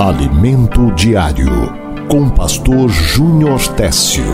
Alimento 0.00 0.90
Diário, 0.92 1.50
com 2.08 2.30
Pastor 2.30 2.88
Júnior 2.88 3.60
Técio. 3.76 4.24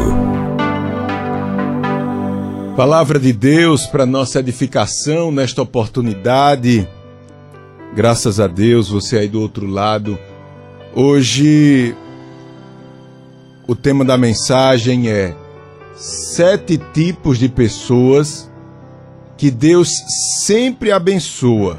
Palavra 2.76 3.18
de 3.18 3.32
Deus 3.32 3.84
para 3.84 4.06
nossa 4.06 4.38
edificação 4.38 5.32
nesta 5.32 5.62
oportunidade. 5.62 6.88
Graças 7.96 8.38
a 8.38 8.46
Deus, 8.46 8.88
você 8.88 9.18
aí 9.18 9.28
do 9.28 9.40
outro 9.40 9.66
lado. 9.66 10.16
Hoje, 10.94 11.96
o 13.66 13.74
tema 13.74 14.04
da 14.04 14.16
mensagem 14.16 15.08
é 15.08 15.34
Sete 15.96 16.78
tipos 16.94 17.38
de 17.38 17.48
pessoas 17.48 18.48
que 19.36 19.50
Deus 19.50 19.90
sempre 20.44 20.92
abençoa. 20.92 21.76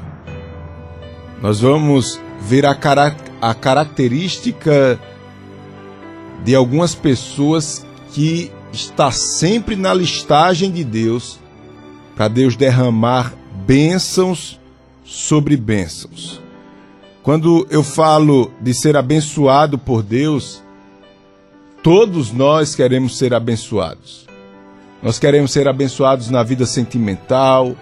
Nós 1.41 1.61
vamos 1.61 2.19
ver 2.41 2.65
a, 2.65 2.75
a 3.41 3.53
característica 3.53 4.99
de 6.43 6.55
algumas 6.55 6.95
pessoas 6.95 7.85
que 8.13 8.51
está 8.71 9.11
sempre 9.11 9.75
na 9.75 9.93
listagem 9.93 10.71
de 10.71 10.83
Deus 10.83 11.39
para 12.15 12.27
Deus 12.27 12.55
derramar 12.55 13.33
bênçãos 13.65 14.59
sobre 15.03 15.55
bênçãos. 15.55 16.41
Quando 17.21 17.67
eu 17.69 17.83
falo 17.83 18.51
de 18.61 18.73
ser 18.73 18.95
abençoado 18.95 19.77
por 19.77 20.01
Deus, 20.01 20.63
todos 21.83 22.31
nós 22.31 22.73
queremos 22.73 23.17
ser 23.17 23.33
abençoados. 23.33 24.25
Nós 25.01 25.19
queremos 25.19 25.51
ser 25.51 25.67
abençoados 25.67 26.29
na 26.29 26.41
vida 26.41 26.65
sentimental, 26.65 27.75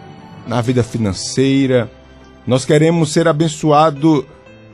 na 0.47 0.61
vida 0.61 0.83
financeira. 0.83 1.89
Nós 2.45 2.65
queremos 2.65 3.11
ser 3.11 3.27
abençoados 3.27 4.25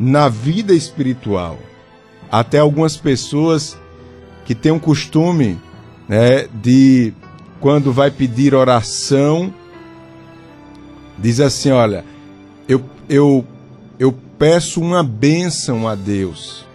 na 0.01 0.27
vida 0.27 0.73
espiritual. 0.73 1.59
Até 2.31 2.57
algumas 2.57 2.97
pessoas 2.97 3.77
que 4.43 4.55
têm 4.55 4.71
um 4.71 4.79
costume 4.79 5.59
né, 6.09 6.47
de, 6.51 7.13
quando 7.59 7.93
vai 7.93 8.09
pedir 8.09 8.55
oração, 8.55 9.53
diz 11.19 11.39
assim: 11.39 11.69
Olha, 11.69 12.03
eu, 12.67 12.83
eu, 13.07 13.45
eu 13.99 14.11
peço 14.39 14.81
uma 14.81 15.03
bênção 15.03 15.87
a 15.87 15.93
Deus. 15.93 16.65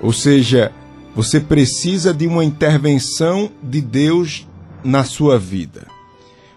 Ou 0.00 0.12
seja, 0.12 0.72
você 1.14 1.38
precisa 1.38 2.14
de 2.14 2.26
uma 2.26 2.44
intervenção 2.44 3.50
de 3.62 3.82
Deus 3.82 4.46
na 4.82 5.04
sua 5.04 5.38
vida. 5.38 5.86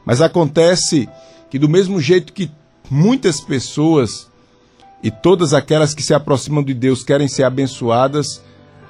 Mas 0.06 0.22
acontece 0.22 1.09
que, 1.50 1.59
do 1.59 1.67
mesmo 1.67 2.00
jeito 2.00 2.31
que 2.31 2.50
muitas 2.89 3.41
pessoas 3.41 4.28
e 5.02 5.09
todas 5.09 5.53
aquelas 5.53 5.94
que 5.94 6.03
se 6.03 6.14
aproximam 6.14 6.64
de 6.64 6.73
Deus 6.73 7.03
querem 7.03 7.28
ser 7.28 7.44
abençoadas, 7.44 8.42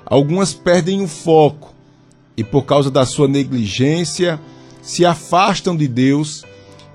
algumas 0.05 0.53
perdem 0.53 1.01
o 1.01 1.07
foco 1.07 1.73
e, 2.35 2.43
por 2.43 2.63
causa 2.63 2.89
da 2.89 3.05
sua 3.05 3.27
negligência, 3.27 4.39
se 4.81 5.05
afastam 5.05 5.75
de 5.75 5.88
Deus 5.88 6.43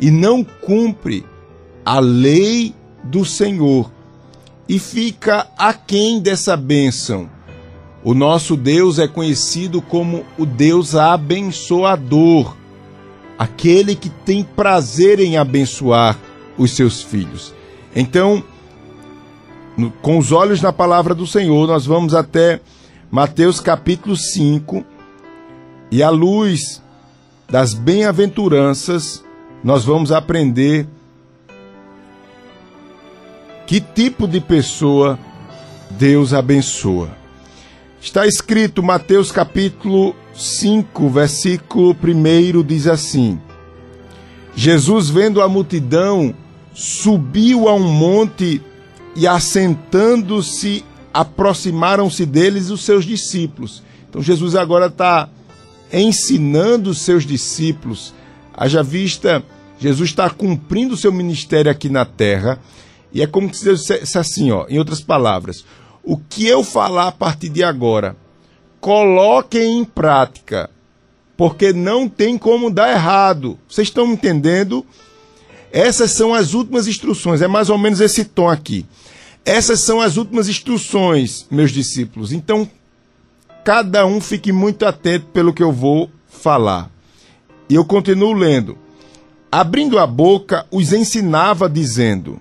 e 0.00 0.10
não 0.10 0.42
cumpre 0.42 1.24
a 1.84 2.00
lei 2.00 2.74
do 3.04 3.24
Senhor 3.24 3.92
e 4.68 4.78
fica 4.78 5.46
aquém 5.56 6.20
dessa 6.20 6.56
bênção. 6.56 7.28
O 8.02 8.14
nosso 8.14 8.56
Deus 8.56 8.98
é 8.98 9.06
conhecido 9.06 9.80
como 9.80 10.24
o 10.38 10.44
Deus 10.44 10.94
abençoador, 10.94 12.54
aquele 13.38 13.94
que 13.94 14.10
tem 14.10 14.42
prazer 14.42 15.20
em 15.20 15.36
abençoar 15.36 16.18
os 16.58 16.72
seus 16.72 17.02
filhos. 17.02 17.54
Então, 17.94 18.42
com 20.02 20.18
os 20.18 20.32
olhos 20.32 20.62
na 20.62 20.72
palavra 20.72 21.14
do 21.14 21.26
Senhor, 21.26 21.66
nós 21.66 21.84
vamos 21.84 22.14
até 22.14 22.60
Mateus 23.10 23.60
capítulo 23.60 24.16
5, 24.16 24.84
e 25.90 26.02
à 26.02 26.10
luz 26.10 26.82
das 27.48 27.74
bem-aventuranças, 27.74 29.22
nós 29.62 29.84
vamos 29.84 30.12
aprender 30.12 30.86
que 33.66 33.80
tipo 33.80 34.26
de 34.26 34.40
pessoa 34.40 35.18
Deus 35.90 36.32
abençoa. 36.32 37.10
Está 38.00 38.26
escrito 38.26 38.82
Mateus 38.82 39.32
capítulo 39.32 40.14
5, 40.34 41.08
versículo 41.08 41.96
1 42.02 42.62
diz 42.62 42.86
assim: 42.86 43.40
Jesus, 44.54 45.08
vendo 45.08 45.40
a 45.40 45.48
multidão, 45.48 46.34
subiu 46.74 47.68
a 47.68 47.74
um 47.74 47.88
monte 47.88 48.60
e 49.14 49.26
assentando-se, 49.26 50.84
aproximaram-se 51.12 52.26
deles 52.26 52.70
os 52.70 52.84
seus 52.84 53.04
discípulos. 53.04 53.82
Então 54.08 54.22
Jesus 54.22 54.54
agora 54.54 54.86
está 54.86 55.28
ensinando 55.92 56.90
os 56.90 57.00
seus 57.00 57.24
discípulos, 57.24 58.12
haja 58.52 58.82
vista, 58.82 59.44
Jesus 59.78 60.10
está 60.10 60.28
cumprindo 60.30 60.94
o 60.94 60.96
seu 60.96 61.12
ministério 61.12 61.70
aqui 61.70 61.88
na 61.88 62.04
terra, 62.04 62.58
e 63.12 63.22
é 63.22 63.26
como 63.26 63.52
se 63.54 63.64
Deus 63.64 63.80
dissesse 63.80 64.18
assim, 64.18 64.50
ó, 64.50 64.66
em 64.68 64.78
outras 64.78 65.00
palavras, 65.00 65.64
o 66.02 66.16
que 66.16 66.46
eu 66.46 66.64
falar 66.64 67.08
a 67.08 67.12
partir 67.12 67.48
de 67.48 67.62
agora, 67.62 68.16
coloquem 68.80 69.78
em 69.78 69.84
prática, 69.84 70.68
porque 71.36 71.72
não 71.72 72.08
tem 72.08 72.36
como 72.36 72.70
dar 72.70 72.90
errado. 72.90 73.58
Vocês 73.68 73.88
estão 73.88 74.12
entendendo? 74.12 74.84
Essas 75.72 76.10
são 76.12 76.34
as 76.34 76.54
últimas 76.54 76.86
instruções, 76.86 77.40
é 77.40 77.48
mais 77.48 77.70
ou 77.70 77.78
menos 77.78 78.00
esse 78.00 78.24
tom 78.24 78.48
aqui. 78.48 78.84
Essas 79.44 79.80
são 79.80 80.00
as 80.00 80.16
últimas 80.16 80.48
instruções, 80.48 81.46
meus 81.50 81.70
discípulos. 81.70 82.32
Então, 82.32 82.68
cada 83.62 84.06
um 84.06 84.20
fique 84.20 84.50
muito 84.52 84.86
atento 84.86 85.26
pelo 85.26 85.52
que 85.52 85.62
eu 85.62 85.70
vou 85.70 86.10
falar. 86.28 86.90
E 87.68 87.74
eu 87.74 87.84
continuo 87.84 88.32
lendo. 88.32 88.78
Abrindo 89.52 89.98
a 89.98 90.06
boca, 90.06 90.66
os 90.70 90.92
ensinava, 90.92 91.68
dizendo: 91.68 92.40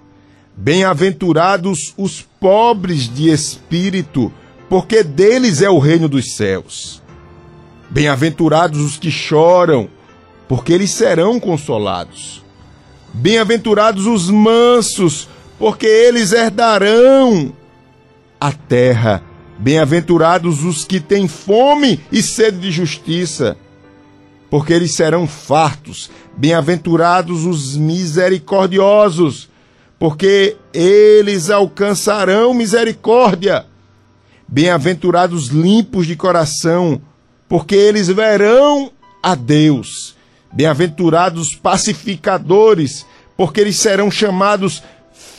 Bem-aventurados 0.56 1.94
os 1.98 2.22
pobres 2.40 3.14
de 3.14 3.30
espírito, 3.30 4.32
porque 4.70 5.04
deles 5.04 5.62
é 5.62 5.70
o 5.70 5.80
reino 5.80 6.08
dos 6.08 6.36
céus. 6.36 7.02
Bem-aventurados 7.90 8.80
os 8.80 8.98
que 8.98 9.12
choram, 9.12 9.90
porque 10.48 10.74
eles 10.74 10.92
serão 10.92 11.40
consolados. 11.40 12.42
Bem-aventurados 13.14 14.08
os 14.08 14.30
mansos, 14.30 15.28
porque 15.64 15.88
eles 15.88 16.34
herdarão 16.34 17.54
a 18.38 18.52
terra. 18.52 19.24
Bem-aventurados 19.58 20.66
os 20.66 20.84
que 20.84 21.00
têm 21.00 21.26
fome 21.26 22.02
e 22.12 22.22
sede 22.22 22.60
de 22.60 22.70
justiça, 22.70 23.56
porque 24.50 24.74
eles 24.74 24.94
serão 24.94 25.26
fartos. 25.26 26.12
Bem-aventurados 26.36 27.46
os 27.46 27.78
misericordiosos, 27.78 29.50
porque 29.98 30.58
eles 30.74 31.50
alcançarão 31.50 32.54
misericórdia. 32.54 33.66
Bem-aventurados 34.46 35.48
limpos 35.48 36.06
de 36.06 36.18
coração, 36.18 37.02
porque 37.48 37.76
eles 37.76 38.10
verão 38.10 38.92
a 39.24 39.34
Deus. 39.34 40.14
Bem-aventurados 40.52 41.56
pacificadores, 41.56 43.06
porque 43.38 43.62
eles 43.62 43.78
serão 43.78 44.12
chamados 44.12 44.84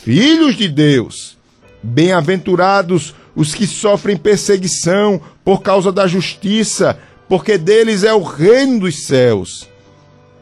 filhos 0.05 0.55
de 0.55 0.69
Deus. 0.69 1.39
Bem-aventurados 1.83 3.15
os 3.35 3.55
que 3.55 3.67
sofrem 3.67 4.19
perseguição 4.19 5.19
por 5.43 5.63
causa 5.63 5.91
da 5.91 6.07
justiça, 6.07 6.99
porque 7.27 7.57
deles 7.57 8.05
é 8.05 8.13
o 8.13 8.23
reino 8.23 8.81
dos 8.81 9.07
céus. 9.07 9.67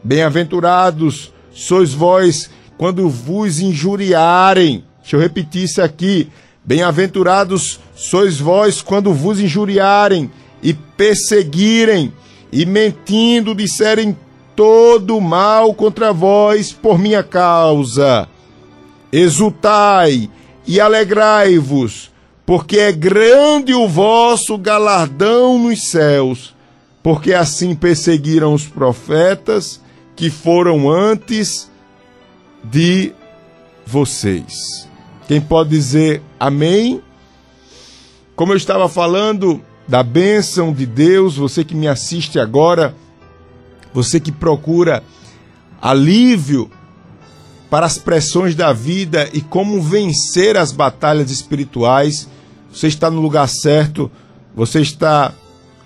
Bem-aventurados 0.03 1.31
sois 1.53 1.93
vós 1.93 2.49
quando 2.77 3.09
vos 3.09 3.61
injuriarem. 3.61 4.83
Deixa 4.99 5.15
eu 5.15 5.21
repetir 5.21 5.63
isso 5.63 5.81
aqui. 5.81 6.27
Bem-aventurados 6.65 7.79
sois 7.95 8.39
vós 8.39 8.81
quando 8.81 9.13
vos 9.13 9.39
injuriarem 9.39 10.29
e 10.61 10.73
perseguirem 10.73 12.11
e 12.51 12.65
mentindo 12.65 13.55
disserem 13.55 14.17
todo 14.57 15.21
mal 15.21 15.73
contra 15.73 16.11
vós 16.11 16.73
por 16.73 16.99
minha 16.99 17.23
causa 17.23 18.27
exultai 19.13 20.27
e 20.65 20.81
alegrai-vos, 20.81 22.11
porque 22.47 22.79
é 22.79 22.91
grande 22.91 23.71
o 23.71 23.87
vosso 23.87 24.57
galardão 24.57 25.59
nos 25.59 25.87
céus, 25.89 26.55
porque 27.03 27.31
assim 27.31 27.75
perseguiram 27.75 28.55
os 28.55 28.65
profetas 28.65 29.79
que 30.15 30.31
foram 30.31 30.89
antes 30.89 31.69
de 32.63 33.13
vocês. 33.85 34.89
Quem 35.27 35.39
pode 35.39 35.69
dizer 35.69 36.19
amém? 36.39 36.99
Como 38.35 38.51
eu 38.51 38.57
estava 38.57 38.89
falando 38.89 39.61
da 39.87 40.01
bênção 40.01 40.73
de 40.73 40.87
Deus, 40.87 41.37
você 41.37 41.63
que 41.63 41.75
me 41.75 41.87
assiste 41.87 42.39
agora, 42.39 42.95
você 43.93 44.19
que 44.19 44.31
procura 44.31 45.03
alívio 45.79 46.71
para 47.73 47.87
as 47.87 47.97
pressões 47.97 48.53
da 48.53 48.71
vida 48.71 49.27
e 49.33 49.41
como 49.41 49.81
vencer 49.81 50.55
as 50.57 50.71
batalhas 50.71 51.31
espirituais, 51.31 52.29
você 52.71 52.85
está 52.85 53.09
no 53.09 53.19
lugar 53.19 53.49
certo, 53.49 54.11
você 54.53 54.79
está 54.79 55.33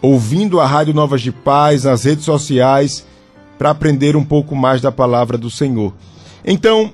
ouvindo 0.02 0.60
a 0.60 0.66
Rádio 0.66 0.94
Novas 0.94 1.22
de 1.22 1.32
Paz, 1.32 1.86
nas 1.86 2.04
redes 2.04 2.26
sociais, 2.26 3.06
para 3.58 3.70
aprender 3.70 4.18
um 4.18 4.26
pouco 4.26 4.54
mais 4.54 4.82
da 4.82 4.92
palavra 4.92 5.38
do 5.38 5.50
Senhor. 5.50 5.94
Então, 6.44 6.94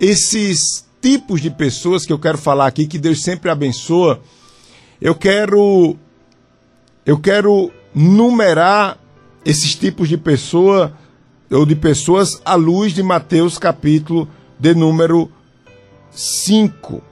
esses 0.00 0.84
tipos 1.00 1.40
de 1.40 1.50
pessoas 1.50 2.04
que 2.04 2.12
eu 2.12 2.18
quero 2.18 2.38
falar 2.38 2.66
aqui, 2.66 2.88
que 2.88 2.98
Deus 2.98 3.22
sempre 3.22 3.48
abençoa, 3.52 4.20
eu 5.00 5.14
quero 5.14 5.96
eu 7.06 7.20
quero 7.20 7.70
numerar 7.94 8.98
esses 9.44 9.76
tipos 9.76 10.08
de 10.08 10.16
pessoa 10.16 10.92
ou 11.50 11.64
de 11.64 11.74
pessoas 11.74 12.40
à 12.44 12.54
luz 12.54 12.92
de 12.92 13.02
Mateus 13.02 13.58
capítulo 13.58 14.28
de 14.58 14.74
número 14.74 15.30
5. 16.10 17.02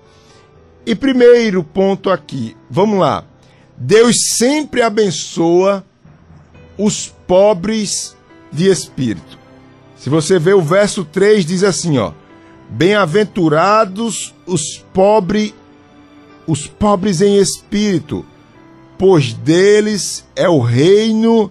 E 0.84 0.94
primeiro 0.94 1.64
ponto 1.64 2.10
aqui, 2.10 2.56
vamos 2.70 2.98
lá. 2.98 3.24
Deus 3.76 4.16
sempre 4.36 4.82
abençoa 4.82 5.84
os 6.78 7.08
pobres 7.26 8.16
de 8.52 8.70
espírito. 8.70 9.38
Se 9.96 10.08
você 10.08 10.38
vê 10.38 10.52
o 10.52 10.62
verso 10.62 11.04
3 11.04 11.44
diz 11.44 11.62
assim, 11.62 11.98
ó: 11.98 12.12
Bem-aventurados 12.70 14.34
os 14.46 14.84
pobres 14.92 15.52
os 16.46 16.66
pobres 16.66 17.20
em 17.20 17.38
espírito, 17.38 18.24
pois 18.96 19.32
deles 19.32 20.24
é 20.36 20.48
o 20.48 20.60
reino 20.60 21.50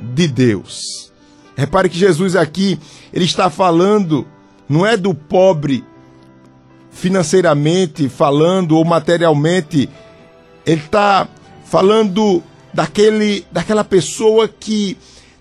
de 0.00 0.26
Deus. 0.26 1.12
Repare 1.56 1.88
que 1.88 1.98
Jesus 1.98 2.36
aqui, 2.36 2.78
ele 3.12 3.24
está 3.24 3.48
falando, 3.48 4.26
não 4.68 4.84
é 4.84 4.96
do 4.96 5.14
pobre 5.14 5.82
financeiramente 6.90 8.08
falando 8.08 8.72
ou 8.76 8.84
materialmente, 8.84 9.88
ele 10.64 10.80
está 10.80 11.28
falando 11.64 12.42
daquele, 12.72 13.44
daquela 13.50 13.84
pessoa 13.84 14.48
que 14.48 14.96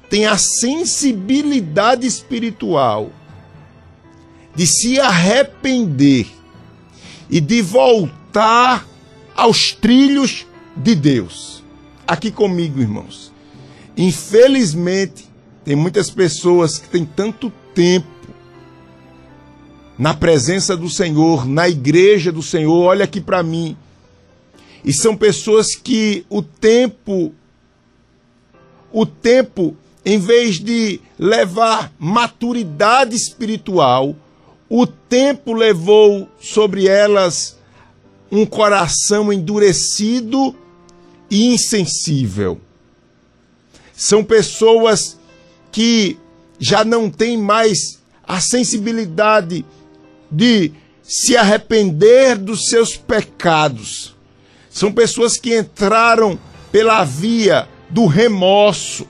tem 0.10 0.26
a 0.26 0.38
sensibilidade 0.38 2.08
espiritual 2.08 3.12
de 4.56 4.66
se 4.66 5.00
arrepender 5.00 6.28
e 7.30 7.42
de 7.42 7.62
voltar 7.62 8.86
aos 9.36 9.74
trilhos 9.74 10.46
de 10.78 10.96
Deus. 10.96 11.64
Aqui 12.08 12.32
comigo, 12.32 12.80
irmãos. 12.80 13.34
Infelizmente, 13.98 15.26
tem 15.66 15.76
muitas 15.76 16.12
pessoas 16.12 16.78
que 16.78 16.88
têm 16.88 17.04
tanto 17.04 17.52
tempo 17.74 18.08
na 19.98 20.14
presença 20.14 20.78
do 20.78 20.90
Senhor, 20.90 21.48
na 21.48 21.68
igreja 21.68 22.32
do 22.32 22.44
Senhor, 22.44 22.84
olha 22.84 23.06
aqui 23.06 23.20
para 23.20 23.42
mim. 23.42 23.76
E 24.84 24.94
são 24.94 25.18
pessoas 25.18 25.76
que 25.76 26.24
o 26.30 26.44
tempo 26.44 27.34
o 28.94 29.06
tempo 29.06 29.76
em 30.06 30.20
vez 30.20 30.60
de 30.60 31.02
levar 31.18 31.92
maturidade 31.98 33.16
espiritual, 33.16 34.16
o 34.70 34.86
tempo 34.86 35.52
levou 35.52 36.30
sobre 36.40 36.88
elas 36.88 37.58
um 38.32 38.46
coração 38.46 39.34
endurecido 39.34 40.56
e 41.30 41.48
insensível. 41.48 42.62
São 43.96 44.24
pessoas 44.24 45.15
que 45.76 46.18
já 46.58 46.86
não 46.86 47.10
têm 47.10 47.38
mais 47.38 48.02
a 48.26 48.40
sensibilidade 48.40 49.66
de 50.32 50.72
se 51.04 51.36
arrepender 51.36 52.38
dos 52.38 52.70
seus 52.70 52.96
pecados. 52.96 54.16
São 54.70 54.90
pessoas 54.90 55.36
que 55.36 55.54
entraram 55.54 56.40
pela 56.72 57.04
via 57.04 57.68
do 57.90 58.06
remorso, 58.06 59.06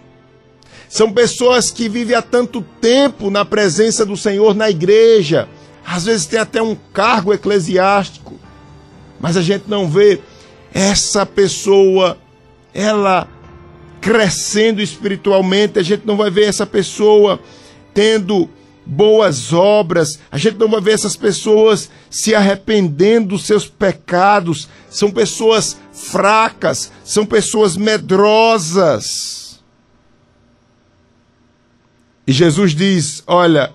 são 0.90 1.14
pessoas 1.14 1.70
que 1.70 1.88
vivem 1.88 2.16
há 2.16 2.22
tanto 2.24 2.64
tempo 2.82 3.30
na 3.30 3.46
presença 3.46 4.04
do 4.04 4.18
Senhor 4.18 4.56
na 4.56 4.68
igreja. 4.68 5.48
Às 5.86 6.06
vezes 6.06 6.26
tem 6.26 6.40
até 6.40 6.64
um 6.64 6.76
cargo 6.92 7.32
eclesiástico. 7.32 8.40
Mas 9.20 9.38
a 9.38 9.42
gente 9.44 9.66
não 9.68 9.88
vê 9.88 10.20
essa 10.74 11.28
pessoa, 11.28 12.18
ela 12.74 13.28
crescendo 14.06 14.84
espiritualmente. 14.84 15.80
A 15.80 15.82
gente 15.82 16.06
não 16.06 16.16
vai 16.16 16.30
ver 16.30 16.44
essa 16.44 16.64
pessoa 16.64 17.40
tendo 17.92 18.48
boas 18.86 19.52
obras. 19.52 20.20
A 20.32 20.38
gente 20.38 20.60
não 20.60 20.70
vai 20.70 20.80
ver 20.80 20.92
essas 20.92 21.16
pessoas 21.16 21.90
se 22.08 22.36
arrependendo 22.36 23.30
dos 23.30 23.48
seus 23.48 23.68
pecados. 23.68 24.70
São 24.92 25.10
pessoas 25.10 25.76
fracas, 25.92 26.92
são 27.04 27.26
pessoas 27.26 27.76
medrosas. 27.76 29.60
E 32.28 32.32
Jesus 32.32 32.76
diz: 32.76 33.24
Olha, 33.26 33.74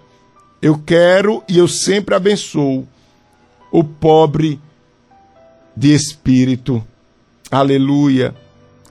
eu 0.63 0.79
quero 0.79 1.43
e 1.49 1.59
eu 1.59 1.67
sempre 1.67 2.15
abençoo 2.15 2.87
o 3.73 3.83
pobre 3.83 4.61
de 5.77 5.93
espírito. 5.93 6.87
Aleluia. 7.51 8.33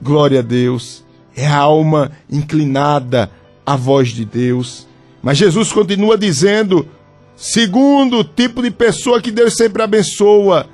Glória 0.02 0.40
a 0.40 0.44
Deus. 0.44 1.08
É 1.40 1.48
a 1.48 1.56
alma 1.56 2.12
inclinada 2.30 3.32
à 3.66 3.78
voz 3.78 4.10
de 4.10 4.26
Deus. 4.26 4.86
Mas 5.24 5.38
Jesus 5.38 5.72
continua 5.72 6.18
dizendo: 6.18 6.86
segundo 7.34 8.26
tipo 8.26 8.62
de 8.62 8.70
pessoa 8.70 9.22
que 9.22 9.32
Deus 9.32 9.56
sempre 9.56 9.82
abençoa, 9.82 10.68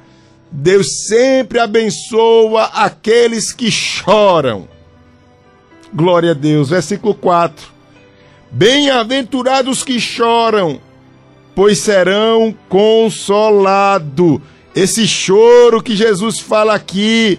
Deus 0.51 0.87
sempre 1.07 1.59
abençoa 1.59 2.63
aqueles 2.73 3.53
que 3.53 3.69
choram. 3.69 4.67
Glória 5.93 6.31
a 6.31 6.33
Deus. 6.33 6.69
Versículo 6.71 7.13
4. 7.13 7.67
Bem-aventurados 8.49 9.83
que 9.83 9.99
choram, 9.99 10.81
pois 11.53 11.77
serão 11.77 12.55
consolados. 12.67 14.39
Esse 14.75 15.07
choro 15.07 15.79
que 15.83 15.95
Jesus 15.95 16.39
fala 16.39 16.73
aqui 16.73 17.37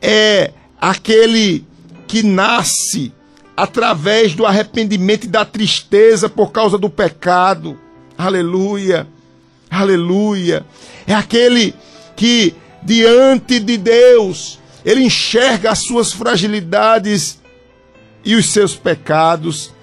é 0.00 0.50
aquele 0.80 1.62
que 2.06 2.22
nasce 2.22 3.12
através 3.56 4.34
do 4.34 4.44
arrependimento 4.44 5.24
e 5.24 5.28
da 5.28 5.44
tristeza 5.44 6.28
por 6.28 6.52
causa 6.52 6.76
do 6.76 6.90
pecado. 6.90 7.78
Aleluia, 8.16 9.06
aleluia. 9.70 10.64
É 11.06 11.14
aquele 11.14 11.74
que, 12.16 12.54
diante 12.82 13.60
de 13.60 13.76
Deus, 13.76 14.58
ele 14.84 15.02
enxerga 15.02 15.70
as 15.70 15.80
suas 15.80 16.12
fragilidades 16.12 17.40
e 18.24 18.34
os 18.34 18.52
seus 18.52 18.74
pecados 18.74 19.74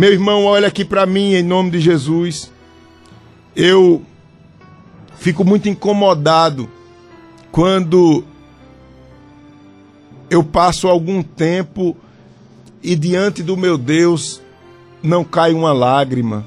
meu 0.00 0.14
irmão, 0.14 0.46
olha 0.46 0.66
aqui 0.66 0.82
para 0.82 1.04
mim 1.04 1.34
em 1.34 1.42
nome 1.42 1.72
de 1.72 1.78
Jesus. 1.78 2.50
Eu 3.54 4.02
fico 5.18 5.44
muito 5.44 5.68
incomodado 5.68 6.70
quando 7.52 8.24
eu 10.30 10.44
passo 10.44 10.88
algum 10.88 11.22
tempo 11.22 11.96
e 12.82 12.96
diante 12.96 13.42
do 13.42 13.56
meu 13.56 13.76
Deus 13.76 14.40
não 15.02 15.24
cai 15.24 15.52
uma 15.52 15.72
lágrima. 15.72 16.46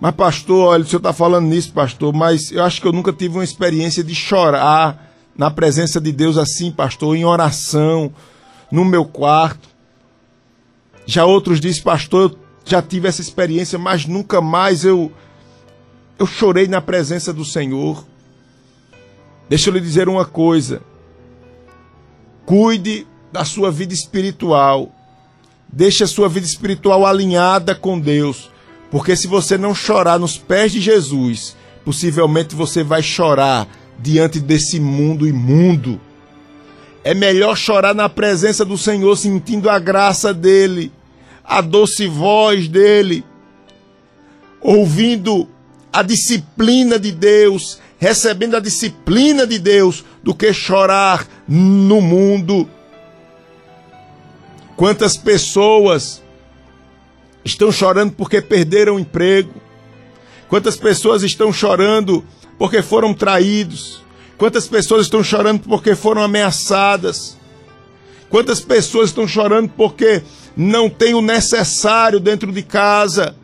Mas, 0.00 0.14
pastor, 0.14 0.68
olha, 0.68 0.82
o 0.82 0.86
senhor 0.86 0.98
está 0.98 1.12
falando 1.12 1.46
nisso, 1.46 1.72
pastor, 1.72 2.12
mas 2.14 2.52
eu 2.52 2.62
acho 2.62 2.80
que 2.80 2.86
eu 2.86 2.92
nunca 2.92 3.12
tive 3.12 3.36
uma 3.36 3.44
experiência 3.44 4.04
de 4.04 4.14
chorar 4.14 5.12
na 5.36 5.50
presença 5.50 6.00
de 6.00 6.12
Deus 6.12 6.36
assim, 6.36 6.70
pastor, 6.70 7.16
em 7.16 7.24
oração, 7.24 8.12
no 8.70 8.84
meu 8.84 9.04
quarto. 9.04 9.68
Já 11.06 11.24
outros 11.24 11.60
dizem, 11.60 11.82
pastor, 11.82 12.30
eu 12.30 12.38
já 12.64 12.80
tive 12.80 13.08
essa 13.08 13.20
experiência, 13.20 13.78
mas 13.78 14.06
nunca 14.06 14.40
mais 14.40 14.84
eu 14.84 15.12
eu 16.18 16.26
chorei 16.26 16.68
na 16.68 16.80
presença 16.80 17.32
do 17.32 17.44
Senhor. 17.44 18.06
Deixa 19.48 19.68
eu 19.68 19.74
lhe 19.74 19.80
dizer 19.80 20.08
uma 20.08 20.24
coisa. 20.24 20.80
Cuide 22.46 23.06
da 23.32 23.44
sua 23.44 23.70
vida 23.70 23.92
espiritual. 23.92 24.92
Deixe 25.72 26.04
a 26.04 26.06
sua 26.06 26.28
vida 26.28 26.46
espiritual 26.46 27.06
alinhada 27.06 27.74
com 27.74 27.98
Deus. 27.98 28.50
Porque 28.90 29.16
se 29.16 29.26
você 29.26 29.58
não 29.58 29.74
chorar 29.74 30.18
nos 30.18 30.38
pés 30.38 30.70
de 30.70 30.80
Jesus, 30.80 31.56
possivelmente 31.84 32.54
você 32.54 32.84
vai 32.84 33.02
chorar 33.02 33.66
diante 33.98 34.38
desse 34.38 34.78
mundo 34.78 35.26
imundo. 35.26 36.00
É 37.02 37.12
melhor 37.12 37.56
chorar 37.56 37.94
na 37.94 38.08
presença 38.08 38.64
do 38.64 38.78
Senhor, 38.78 39.16
sentindo 39.16 39.68
a 39.68 39.78
graça 39.78 40.32
dele, 40.32 40.92
a 41.44 41.60
doce 41.60 42.06
voz 42.06 42.68
dele, 42.68 43.24
ouvindo 44.60 45.48
a 45.92 46.02
disciplina 46.02 46.98
de 46.98 47.12
Deus, 47.12 47.78
recebendo 48.04 48.54
a 48.54 48.60
disciplina 48.60 49.46
de 49.46 49.58
Deus, 49.58 50.04
do 50.22 50.34
que 50.34 50.52
chorar 50.52 51.26
no 51.48 52.02
mundo. 52.02 52.68
Quantas 54.76 55.16
pessoas 55.16 56.22
estão 57.42 57.72
chorando 57.72 58.12
porque 58.12 58.42
perderam 58.42 58.96
o 58.96 58.98
emprego? 59.00 59.54
Quantas 60.50 60.76
pessoas 60.76 61.22
estão 61.22 61.50
chorando 61.50 62.22
porque 62.58 62.82
foram 62.82 63.14
traídos? 63.14 64.02
Quantas 64.36 64.68
pessoas 64.68 65.06
estão 65.06 65.24
chorando 65.24 65.60
porque 65.60 65.94
foram 65.94 66.22
ameaçadas? 66.22 67.38
Quantas 68.28 68.60
pessoas 68.60 69.08
estão 69.08 69.26
chorando 69.26 69.70
porque 69.74 70.22
não 70.54 70.90
tem 70.90 71.14
o 71.14 71.22
necessário 71.22 72.20
dentro 72.20 72.52
de 72.52 72.62
casa? 72.62 73.34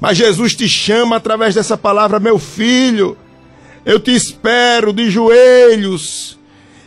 Mas 0.00 0.16
Jesus 0.16 0.56
te 0.56 0.66
chama 0.66 1.16
através 1.16 1.54
dessa 1.54 1.76
palavra, 1.76 2.18
meu 2.18 2.38
filho. 2.38 3.18
Eu 3.84 3.98
te 3.98 4.14
espero 4.14 4.92
de 4.92 5.10
joelhos. 5.10 6.38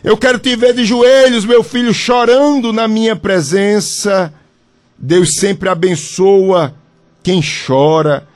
Eu 0.02 0.16
quero 0.16 0.38
te 0.38 0.56
ver 0.56 0.72
de 0.72 0.84
joelhos, 0.84 1.44
meu 1.44 1.62
filho, 1.62 1.92
chorando 1.92 2.72
na 2.72 2.88
minha 2.88 3.14
presença. 3.14 4.32
Deus 4.96 5.34
sempre 5.34 5.68
abençoa 5.68 6.74
quem 7.22 7.42
chora, 7.42 8.26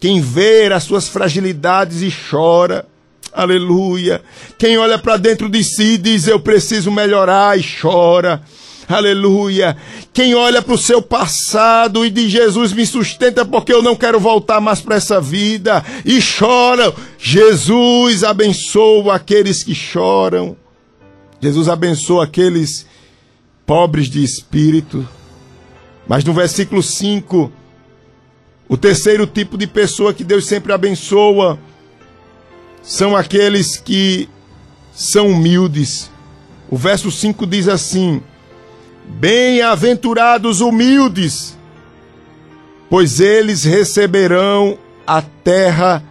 quem 0.00 0.20
vê 0.20 0.72
as 0.72 0.82
suas 0.82 1.06
fragilidades 1.06 2.02
e 2.02 2.12
chora. 2.30 2.86
Aleluia. 3.32 4.22
Quem 4.58 4.76
olha 4.78 4.98
para 4.98 5.16
dentro 5.16 5.48
de 5.48 5.62
si 5.62 5.94
e 5.94 5.98
diz: 5.98 6.26
Eu 6.26 6.40
preciso 6.40 6.90
melhorar 6.90 7.58
e 7.58 7.64
chora. 7.80 8.42
Aleluia. 8.92 9.76
Quem 10.12 10.34
olha 10.34 10.60
para 10.60 10.74
o 10.74 10.78
seu 10.78 11.00
passado 11.00 12.04
e 12.04 12.10
diz: 12.10 12.30
Jesus 12.30 12.72
me 12.72 12.86
sustenta 12.86 13.44
porque 13.44 13.72
eu 13.72 13.82
não 13.82 13.96
quero 13.96 14.20
voltar 14.20 14.60
mais 14.60 14.80
para 14.80 14.96
essa 14.96 15.20
vida. 15.20 15.84
E 16.04 16.20
chora. 16.20 16.92
Jesus 17.18 18.22
abençoa 18.22 19.14
aqueles 19.14 19.62
que 19.62 19.74
choram. 19.74 20.56
Jesus 21.40 21.68
abençoa 21.68 22.24
aqueles 22.24 22.86
pobres 23.66 24.08
de 24.10 24.22
espírito. 24.22 25.08
Mas 26.06 26.24
no 26.24 26.32
versículo 26.32 26.82
5, 26.82 27.50
o 28.68 28.76
terceiro 28.76 29.26
tipo 29.26 29.56
de 29.56 29.66
pessoa 29.66 30.12
que 30.12 30.24
Deus 30.24 30.46
sempre 30.46 30.72
abençoa 30.72 31.58
são 32.82 33.16
aqueles 33.16 33.76
que 33.76 34.28
são 34.94 35.28
humildes. 35.28 36.10
O 36.70 36.76
verso 36.76 37.10
5 37.10 37.46
diz 37.46 37.68
assim: 37.68 38.22
Bem-aventurados 39.08 40.60
humildes, 40.60 41.56
pois 42.88 43.20
eles 43.20 43.64
receberão 43.64 44.78
a 45.06 45.22
terra 45.22 46.02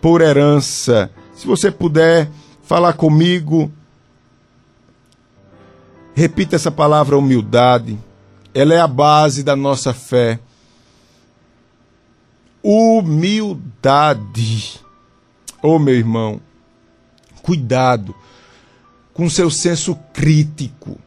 por 0.00 0.20
herança. 0.20 1.10
Se 1.34 1.46
você 1.46 1.70
puder 1.70 2.28
falar 2.62 2.92
comigo, 2.94 3.70
repita 6.14 6.56
essa 6.56 6.70
palavra 6.70 7.16
humildade. 7.16 7.98
Ela 8.52 8.74
é 8.74 8.80
a 8.80 8.88
base 8.88 9.42
da 9.42 9.54
nossa 9.54 9.94
fé. 9.94 10.40
Humildade. 12.62 13.58
Oh, 15.62 15.78
meu 15.78 15.94
irmão, 15.94 16.40
cuidado 17.42 18.14
com 19.14 19.30
seu 19.30 19.50
senso 19.50 19.96
crítico. 20.12 20.98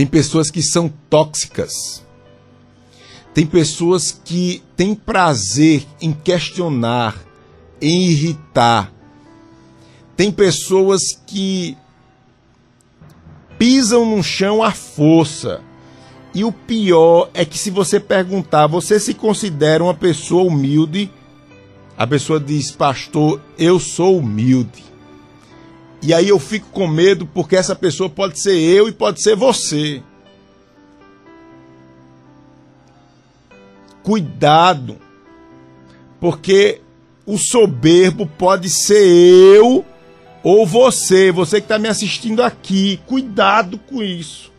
Tem 0.00 0.06
pessoas 0.06 0.50
que 0.50 0.62
são 0.62 0.90
tóxicas. 1.10 2.02
Tem 3.34 3.44
pessoas 3.44 4.10
que 4.10 4.62
têm 4.74 4.94
prazer 4.94 5.86
em 6.00 6.10
questionar, 6.10 7.22
em 7.82 8.04
irritar. 8.06 8.90
Tem 10.16 10.32
pessoas 10.32 11.02
que 11.26 11.76
pisam 13.58 14.16
no 14.16 14.22
chão 14.22 14.62
à 14.62 14.70
força. 14.70 15.60
E 16.32 16.44
o 16.44 16.50
pior 16.50 17.28
é 17.34 17.44
que 17.44 17.58
se 17.58 17.68
você 17.68 18.00
perguntar, 18.00 18.68
você 18.68 18.98
se 18.98 19.12
considera 19.12 19.84
uma 19.84 19.92
pessoa 19.92 20.44
humilde? 20.44 21.10
A 21.94 22.06
pessoa 22.06 22.40
diz, 22.40 22.70
pastor, 22.70 23.38
eu 23.58 23.78
sou 23.78 24.16
humilde. 24.16 24.82
E 26.02 26.14
aí 26.14 26.28
eu 26.28 26.38
fico 26.38 26.68
com 26.70 26.86
medo 26.86 27.26
porque 27.26 27.56
essa 27.56 27.76
pessoa 27.76 28.08
pode 28.08 28.40
ser 28.40 28.58
eu 28.58 28.88
e 28.88 28.92
pode 28.92 29.22
ser 29.22 29.36
você. 29.36 30.02
Cuidado, 34.02 34.98
porque 36.18 36.80
o 37.26 37.36
soberbo 37.36 38.26
pode 38.26 38.70
ser 38.70 39.06
eu 39.06 39.84
ou 40.42 40.66
você, 40.66 41.30
você 41.30 41.60
que 41.60 41.66
está 41.66 41.78
me 41.78 41.88
assistindo 41.88 42.42
aqui. 42.42 42.98
Cuidado 43.06 43.78
com 43.78 44.02
isso. 44.02 44.50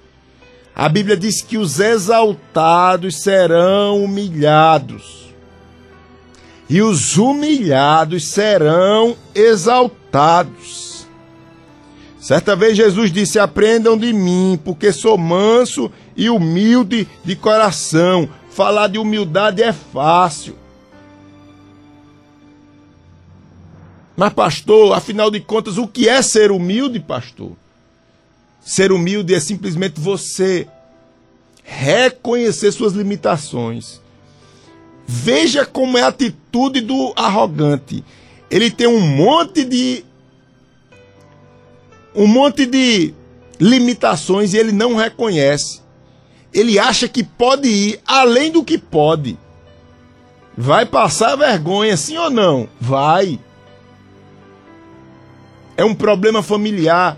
A 0.76 0.88
Bíblia 0.88 1.18
diz 1.18 1.42
que 1.42 1.58
os 1.58 1.80
exaltados 1.80 3.22
serão 3.22 4.04
humilhados, 4.04 5.34
e 6.70 6.82
os 6.82 7.18
humilhados 7.18 8.28
serão 8.28 9.18
exaltados. 9.36 10.91
Certa 12.22 12.56
vez 12.56 12.78
Jesus 12.78 13.12
disse: 13.12 13.40
Aprendam 13.40 13.98
de 13.98 14.14
mim, 14.14 14.58
porque 14.64 14.94
sou 14.94 15.18
manso 15.18 15.92
e 16.16 16.30
humilde 16.30 17.08
de 17.26 17.36
coração. 17.36 18.30
Falar 18.52 18.90
de 18.90 19.00
humildade 19.00 19.64
é 19.64 19.74
fácil. 19.74 20.56
Mas, 24.16 24.32
pastor, 24.34 24.94
afinal 24.94 25.32
de 25.32 25.40
contas, 25.40 25.80
o 25.80 25.88
que 25.88 26.08
é 26.08 26.22
ser 26.22 26.52
humilde, 26.52 27.00
pastor? 27.00 27.54
Ser 28.62 28.92
humilde 28.92 29.34
é 29.34 29.40
simplesmente 29.40 30.00
você 30.00 30.68
reconhecer 31.64 32.72
suas 32.72 32.94
limitações. 32.94 34.00
Veja 35.08 35.66
como 35.66 35.98
é 35.98 36.04
a 36.04 36.10
atitude 36.10 36.82
do 36.82 37.14
arrogante. 37.16 38.04
Ele 38.52 38.70
tem 38.70 38.86
um 38.86 39.00
monte 39.00 39.66
de 39.66 40.06
um 42.16 42.28
monte 42.28 42.66
de 42.66 43.14
limitações 43.60 44.54
e 44.54 44.58
ele 44.58 44.72
não 44.72 44.96
reconhece. 44.96 45.82
Ele 46.54 46.78
acha 46.78 47.08
que 47.08 47.24
pode 47.24 47.68
ir 47.68 48.00
além 48.06 48.52
do 48.52 48.64
que 48.64 48.78
pode. 48.78 49.38
Vai 50.58 50.86
passar 50.86 51.36
vergonha, 51.36 51.96
sim 51.96 52.18
ou 52.18 52.30
não? 52.30 52.68
Vai. 52.80 53.40
É 55.78 55.86
um 55.86 55.96
problema 55.96 56.44
familiar 56.44 57.18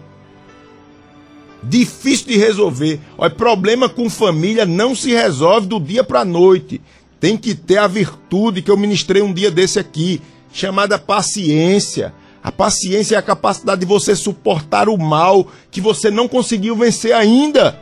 difícil 1.64 2.28
de 2.28 2.38
resolver. 2.38 3.00
Olha, 3.18 3.30
problema 3.30 3.88
com 3.88 4.10
família 4.10 4.66
não 4.66 4.94
se 4.96 5.12
resolve 5.12 5.68
do 5.68 5.80
dia 5.80 6.04
para 6.04 6.22
a 6.22 6.26
noite. 6.26 6.82
Tem 7.20 7.38
que 7.38 7.56
ter 7.56 7.78
a 7.78 7.88
virtude 7.88 8.62
que 8.62 8.70
eu 8.70 8.78
ministrei 8.78 9.22
um 9.22 9.34
dia 9.34 9.50
desse 9.50 9.80
aqui, 9.80 10.22
chamada 10.52 11.00
paciência. 11.00 12.14
A 12.44 12.52
paciência 12.52 13.16
é 13.16 13.18
a 13.18 13.22
capacidade 13.22 13.82
de 13.82 13.88
você 13.88 14.16
suportar 14.16 14.90
o 14.90 14.98
mal 14.98 15.48
que 15.72 15.80
você 15.80 16.12
não 16.12 16.28
conseguiu 16.28 16.76
vencer 16.76 17.14
ainda. 17.14 17.80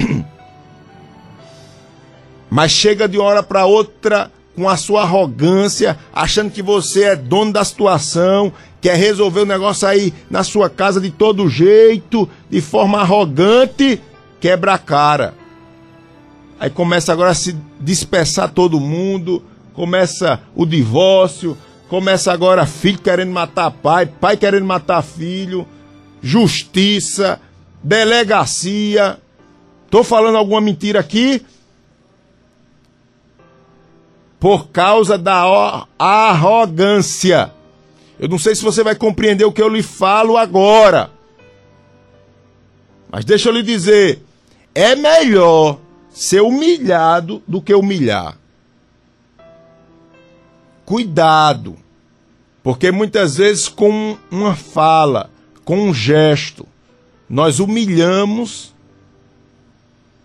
Mas 2.48 2.72
chega 2.72 3.06
de 3.06 3.18
uma 3.18 3.26
hora 3.26 3.42
para 3.42 3.66
outra 3.66 4.32
com 4.56 4.66
a 4.66 4.76
sua 4.76 5.02
arrogância, 5.02 5.98
achando 6.12 6.50
que 6.50 6.62
você 6.62 7.04
é 7.04 7.16
dono 7.16 7.52
da 7.52 7.62
situação, 7.62 8.52
quer 8.80 8.96
resolver 8.96 9.40
o 9.40 9.46
negócio 9.46 9.86
aí 9.86 10.12
na 10.30 10.42
sua 10.42 10.70
casa 10.70 11.00
de 11.00 11.10
todo 11.10 11.48
jeito, 11.48 12.28
de 12.48 12.60
forma 12.60 13.00
arrogante, 13.00 14.00
quebra 14.40 14.74
a 14.74 14.78
cara. 14.78 15.34
Aí 16.58 16.70
começa 16.70 17.12
agora 17.12 17.30
a 17.30 17.34
se 17.34 17.54
dispersar 17.78 18.50
todo 18.50 18.80
mundo, 18.80 19.44
começa 19.74 20.40
o 20.56 20.66
divórcio, 20.66 21.56
começa 21.88 22.32
agora 22.32 22.66
filho 22.66 22.98
querendo 22.98 23.32
matar 23.32 23.70
pai, 23.70 24.06
pai 24.06 24.36
querendo 24.36 24.66
matar 24.66 25.02
filho, 25.02 25.66
justiça, 26.22 27.40
delegacia. 27.82 29.18
Tô 29.90 30.04
falando 30.04 30.36
alguma 30.36 30.60
mentira 30.60 31.00
aqui? 31.00 31.42
Por 34.38 34.68
causa 34.68 35.18
da 35.18 35.86
arrogância. 35.98 37.52
Eu 38.20 38.28
não 38.28 38.38
sei 38.38 38.54
se 38.54 38.62
você 38.62 38.82
vai 38.82 38.94
compreender 38.94 39.44
o 39.44 39.52
que 39.52 39.62
eu 39.62 39.68
lhe 39.68 39.82
falo 39.82 40.36
agora. 40.36 41.10
Mas 43.10 43.24
deixa 43.24 43.48
eu 43.48 43.52
lhe 43.52 43.62
dizer: 43.62 44.22
é 44.74 44.94
melhor 44.94 45.78
ser 46.10 46.42
humilhado 46.42 47.42
do 47.46 47.62
que 47.62 47.74
humilhar. 47.74 48.36
Cuidado, 50.88 51.76
porque 52.62 52.90
muitas 52.90 53.36
vezes 53.36 53.68
com 53.68 54.16
uma 54.30 54.56
fala, 54.56 55.28
com 55.62 55.78
um 55.78 55.92
gesto, 55.92 56.66
nós 57.28 57.60
humilhamos, 57.60 58.72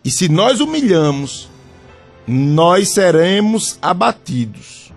e 0.06 0.10
se 0.10 0.30
nós 0.30 0.62
humilhamos, 0.62 1.50
nós 2.26 2.94
seremos 2.94 3.78
abatidos. 3.82 4.90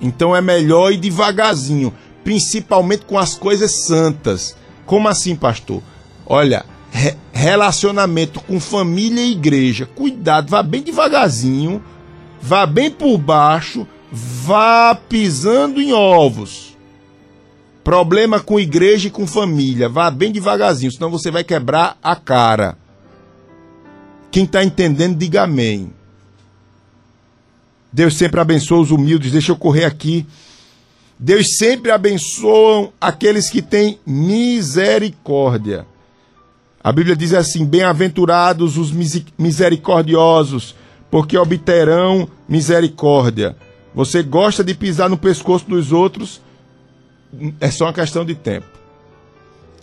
Então 0.00 0.36
é 0.36 0.40
melhor 0.40 0.92
ir 0.92 0.98
devagarzinho 0.98 1.92
principalmente 2.22 3.04
com 3.04 3.18
as 3.18 3.34
coisas 3.34 3.86
santas. 3.86 4.56
Como 4.86 5.08
assim, 5.08 5.34
pastor? 5.34 5.82
Olha, 6.24 6.64
re 6.92 7.16
relacionamento 7.32 8.38
com 8.38 8.60
família 8.60 9.24
e 9.24 9.32
igreja. 9.32 9.84
Cuidado, 9.84 10.48
vá 10.48 10.62
bem 10.62 10.80
devagarzinho, 10.80 11.82
vá 12.40 12.64
bem 12.66 12.88
por 12.88 13.18
baixo, 13.18 13.84
vá 14.10 14.94
pisando 14.94 15.80
em 15.80 15.92
ovos. 15.92 16.76
Problema 17.84 18.40
com 18.40 18.60
igreja 18.60 19.08
e 19.08 19.10
com 19.10 19.26
família. 19.26 19.88
Vá 19.88 20.10
bem 20.10 20.30
devagarzinho, 20.30 20.92
senão 20.92 21.10
você 21.10 21.30
vai 21.30 21.42
quebrar 21.42 21.96
a 22.02 22.14
cara. 22.14 22.76
Quem 24.30 24.44
está 24.44 24.62
entendendo, 24.62 25.16
diga 25.16 25.42
amém. 25.42 25.90
Deus 27.92 28.16
sempre 28.16 28.40
abençoa 28.40 28.80
os 28.80 28.90
humildes. 28.90 29.32
Deixa 29.32 29.52
eu 29.52 29.56
correr 29.56 29.84
aqui. 29.84 30.26
Deus 31.18 31.56
sempre 31.56 31.90
abençoa 31.90 32.92
aqueles 33.00 33.48
que 33.48 33.62
têm 33.62 33.98
misericórdia. 34.06 35.86
A 36.84 36.92
Bíblia 36.92 37.16
diz 37.16 37.32
assim: 37.32 37.64
Bem-aventurados 37.64 38.76
os 38.76 38.92
misericordiosos, 39.38 40.76
porque 41.10 41.36
obterão 41.36 42.28
misericórdia. 42.48 43.56
Você 43.94 44.22
gosta 44.22 44.62
de 44.62 44.74
pisar 44.74 45.08
no 45.08 45.18
pescoço 45.18 45.66
dos 45.68 45.92
outros? 45.92 46.40
É 47.60 47.70
só 47.70 47.86
uma 47.86 47.92
questão 47.92 48.24
de 48.24 48.34
tempo. 48.34 48.66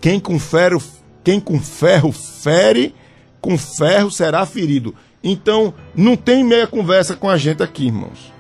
Quem 0.02 0.20
com 0.20 0.40
ferro, 0.40 0.82
quem 1.24 1.40
com 1.40 1.60
ferro 1.60 2.12
fere, 2.12 2.94
com 3.42 3.58
ferro 3.58 4.12
será 4.12 4.46
ferido. 4.46 4.96
Então, 5.24 5.74
não 5.96 6.16
tem 6.16 6.44
meia 6.44 6.68
conversa 6.68 7.16
com 7.16 7.30
a 7.30 7.38
gente 7.38 7.64
aqui, 7.64 7.88
irmãos. 7.88 8.32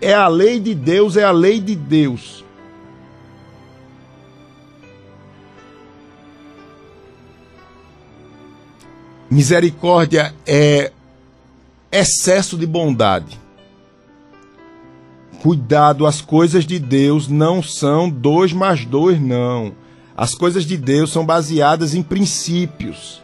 É 0.00 0.14
a 0.14 0.28
lei 0.28 0.60
de 0.60 0.74
Deus, 0.74 1.16
é 1.16 1.24
a 1.24 1.32
lei 1.32 1.60
de 1.60 1.74
Deus. 1.74 2.44
Misericórdia 9.30 10.34
é 10.46 10.92
excesso 11.92 12.56
de 12.56 12.66
bondade. 12.66 13.38
Cuidado, 15.42 16.06
as 16.06 16.20
coisas 16.20 16.66
de 16.66 16.78
Deus 16.78 17.26
não 17.26 17.62
são 17.62 18.10
dois 18.10 18.52
mais 18.52 18.84
dois, 18.84 19.20
não. 19.20 19.72
As 20.14 20.34
coisas 20.34 20.66
de 20.66 20.76
Deus 20.76 21.10
são 21.10 21.24
baseadas 21.24 21.94
em 21.94 22.02
princípios. 22.02 23.22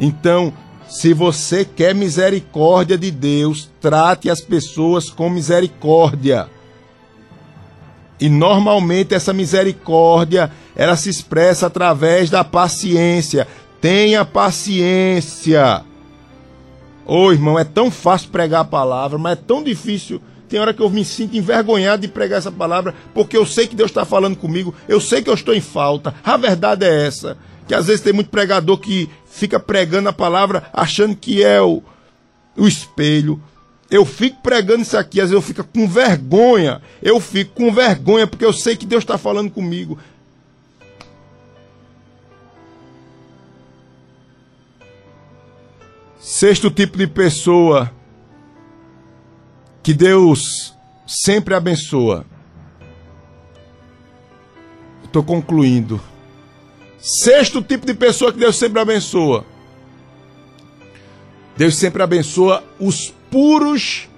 Então, 0.00 0.52
se 0.88 1.14
você 1.14 1.64
quer 1.64 1.94
misericórdia 1.94 2.98
de 2.98 3.10
Deus, 3.10 3.70
trate 3.80 4.28
as 4.28 4.40
pessoas 4.40 5.10
com 5.10 5.30
misericórdia. 5.30 6.48
E 8.18 8.28
normalmente 8.28 9.14
essa 9.14 9.32
misericórdia, 9.32 10.50
ela 10.74 10.96
se 10.96 11.08
expressa 11.08 11.68
através 11.68 12.30
da 12.30 12.42
paciência. 12.42 13.46
Tenha 13.80 14.24
paciência. 14.24 15.84
Ô 17.06 17.26
oh, 17.26 17.32
irmão, 17.32 17.56
é 17.56 17.64
tão 17.64 17.92
fácil 17.92 18.30
pregar 18.30 18.62
a 18.62 18.64
palavra, 18.64 19.18
mas 19.18 19.34
é 19.34 19.36
tão 19.40 19.62
difícil. 19.62 20.20
Tem 20.48 20.58
hora 20.58 20.72
que 20.72 20.80
eu 20.80 20.88
me 20.88 21.04
sinto 21.04 21.36
envergonhado 21.36 22.02
de 22.02 22.08
pregar 22.08 22.38
essa 22.38 22.50
palavra, 22.50 22.94
porque 23.12 23.36
eu 23.36 23.44
sei 23.44 23.66
que 23.66 23.76
Deus 23.76 23.90
está 23.90 24.04
falando 24.04 24.36
comigo, 24.36 24.74
eu 24.88 25.00
sei 25.00 25.22
que 25.22 25.28
eu 25.28 25.34
estou 25.34 25.54
em 25.54 25.60
falta. 25.60 26.14
A 26.24 26.36
verdade 26.36 26.86
é 26.86 27.06
essa. 27.06 27.36
Que 27.66 27.74
às 27.74 27.86
vezes 27.86 28.00
tem 28.00 28.14
muito 28.14 28.30
pregador 28.30 28.78
que 28.78 29.10
fica 29.26 29.60
pregando 29.60 30.08
a 30.08 30.12
palavra 30.12 30.64
achando 30.72 31.14
que 31.14 31.44
é 31.44 31.60
o, 31.60 31.82
o 32.56 32.66
espelho. 32.66 33.42
Eu 33.90 34.06
fico 34.06 34.40
pregando 34.42 34.82
isso 34.82 34.96
aqui, 34.96 35.20
às 35.20 35.30
vezes 35.30 35.34
eu 35.34 35.42
fico 35.42 35.62
com 35.64 35.86
vergonha. 35.86 36.80
Eu 37.02 37.20
fico 37.20 37.54
com 37.54 37.72
vergonha 37.72 38.26
porque 38.26 38.44
eu 38.44 38.52
sei 38.52 38.74
que 38.74 38.86
Deus 38.86 39.02
está 39.02 39.18
falando 39.18 39.50
comigo. 39.50 39.98
Sexto 46.18 46.70
tipo 46.70 46.96
de 46.96 47.06
pessoa 47.06 47.90
que 49.82 49.94
Deus 49.94 50.74
sempre 51.06 51.54
abençoa. 51.54 52.24
Estou 55.04 55.22
concluindo. 55.22 56.00
Sexto 56.98 57.62
tipo 57.62 57.86
de 57.86 57.94
pessoa 57.94 58.32
que 58.32 58.38
Deus 58.38 58.56
sempre 58.56 58.80
abençoa. 58.80 59.44
Deus 61.56 61.76
sempre 61.76 62.02
abençoa 62.02 62.62
os 62.78 63.12
puros 63.30 64.08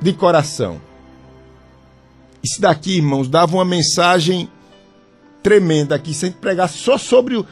de 0.00 0.12
coração. 0.12 0.80
Isso 2.42 2.60
daqui, 2.60 2.96
irmãos, 2.96 3.28
dava 3.28 3.54
uma 3.56 3.64
mensagem 3.64 4.48
tremenda 5.42 5.94
aqui, 5.94 6.14
se 6.14 6.24
a 6.24 6.28
gente 6.28 6.38
pregasse 6.38 6.78
só 6.78 6.96
sobre 6.96 7.36
o, 7.36 7.46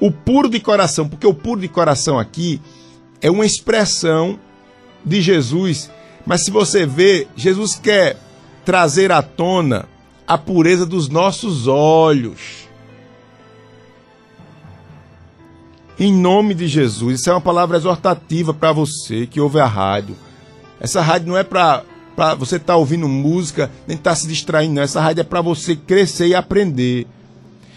o 0.00 0.10
puro 0.10 0.48
de 0.48 0.58
coração, 0.58 1.08
porque 1.08 1.26
o 1.26 1.34
puro 1.34 1.60
de 1.60 1.68
coração 1.68 2.18
aqui 2.18 2.60
é 3.20 3.30
uma 3.30 3.46
expressão 3.46 4.38
de 5.04 5.20
Jesus. 5.20 5.90
Mas 6.26 6.44
se 6.44 6.50
você 6.50 6.84
vê, 6.84 7.28
Jesus 7.36 7.76
quer 7.76 8.18
trazer 8.64 9.12
à 9.12 9.22
tona 9.22 9.88
a 10.26 10.36
pureza 10.36 10.84
dos 10.84 11.08
nossos 11.08 11.68
olhos. 11.68 12.66
Em 15.98 16.12
nome 16.12 16.52
de 16.52 16.66
Jesus, 16.66 17.20
isso 17.20 17.30
é 17.30 17.32
uma 17.32 17.40
palavra 17.40 17.76
exortativa 17.76 18.52
para 18.52 18.72
você 18.72 19.26
que 19.26 19.40
ouve 19.40 19.60
a 19.60 19.66
rádio. 19.66 20.16
Essa 20.80 21.00
rádio 21.00 21.28
não 21.28 21.38
é 21.38 21.44
para 21.44 21.84
você 22.36 22.56
estar 22.56 22.72
tá 22.72 22.76
ouvindo 22.76 23.08
música, 23.08 23.70
nem 23.86 23.96
estar 23.96 24.10
tá 24.10 24.16
se 24.16 24.26
distraindo, 24.26 24.74
não. 24.74 24.82
Essa 24.82 25.00
rádio 25.00 25.20
é 25.20 25.24
para 25.24 25.40
você 25.40 25.76
crescer 25.76 26.26
e 26.26 26.34
aprender. 26.34 27.06